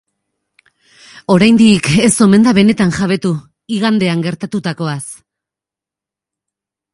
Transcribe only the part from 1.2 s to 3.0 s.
Oraindik, ez omen da benetan